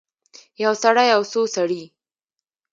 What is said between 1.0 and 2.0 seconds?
او څو سړي